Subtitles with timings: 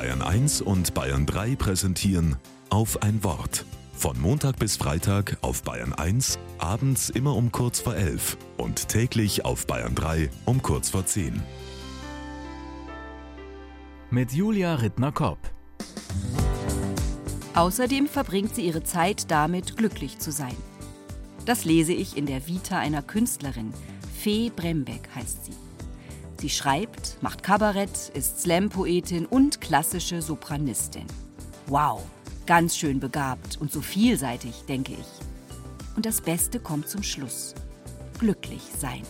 [0.00, 2.36] Bayern 1 und Bayern 3 präsentieren
[2.70, 3.66] auf ein Wort.
[3.92, 9.44] Von Montag bis Freitag auf Bayern 1, abends immer um kurz vor 11 und täglich
[9.44, 11.42] auf Bayern 3 um kurz vor 10.
[14.08, 15.38] Mit Julia Rittner-Kopp.
[17.54, 20.56] Außerdem verbringt sie ihre Zeit damit, glücklich zu sein.
[21.44, 23.74] Das lese ich in der Vita einer Künstlerin.
[24.18, 25.69] Fee Brembeck heißt sie.
[26.40, 31.04] Sie schreibt, macht Kabarett, ist Slam-Poetin und klassische Sopranistin.
[31.66, 32.00] Wow,
[32.46, 35.96] ganz schön begabt und so vielseitig, denke ich.
[35.96, 37.54] Und das Beste kommt zum Schluss.
[38.18, 39.02] Glücklich sein.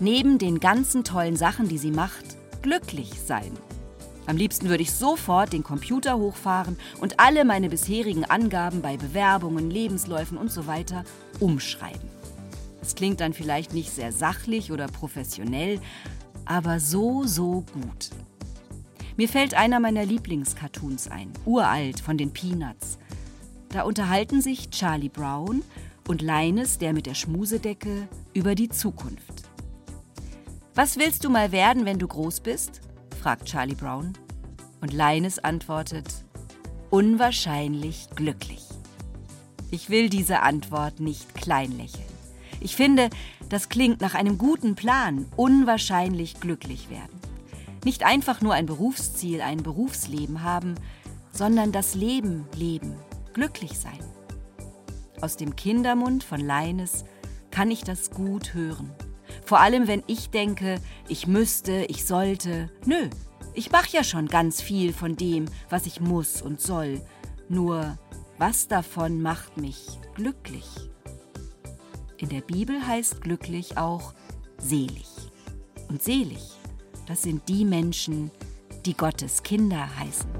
[0.00, 2.24] Neben den ganzen tollen Sachen, die sie macht,
[2.62, 3.52] glücklich sein.
[4.26, 9.70] Am liebsten würde ich sofort den Computer hochfahren und alle meine bisherigen Angaben bei Bewerbungen,
[9.70, 11.04] Lebensläufen und so weiter
[11.38, 12.10] umschreiben.
[12.82, 15.80] Es klingt dann vielleicht nicht sehr sachlich oder professionell,
[16.46, 18.10] aber so, so gut.
[19.16, 22.98] Mir fällt einer meiner Lieblingscartoons ein, uralt von den Peanuts.
[23.70, 25.62] Da unterhalten sich Charlie Brown
[26.08, 29.42] und Linus, der mit der Schmusedecke, über die Zukunft.
[30.74, 32.80] Was willst du mal werden, wenn du groß bist?
[33.20, 34.12] fragt Charlie Brown.
[34.82, 36.06] Und Linus antwortet,
[36.90, 38.62] unwahrscheinlich glücklich.
[39.70, 42.15] Ich will diese Antwort nicht kleinlächeln.
[42.60, 43.10] Ich finde,
[43.48, 47.20] das klingt nach einem guten Plan, unwahrscheinlich glücklich werden.
[47.84, 50.74] Nicht einfach nur ein Berufsziel, ein Berufsleben haben,
[51.32, 52.94] sondern das Leben leben,
[53.32, 54.00] glücklich sein.
[55.20, 57.04] Aus dem Kindermund von Leines
[57.50, 58.90] kann ich das gut hören.
[59.44, 62.70] Vor allem, wenn ich denke, ich müsste, ich sollte.
[62.84, 63.08] Nö,
[63.54, 67.00] ich mache ja schon ganz viel von dem, was ich muss und soll.
[67.48, 67.96] Nur,
[68.38, 70.66] was davon macht mich glücklich?
[72.18, 74.14] In der Bibel heißt glücklich auch
[74.58, 75.06] selig.
[75.88, 76.42] Und selig,
[77.06, 78.30] das sind die Menschen,
[78.86, 80.30] die Gottes Kinder heißen.